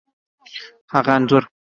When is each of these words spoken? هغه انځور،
هغه 0.93 1.11
انځور، 1.15 1.43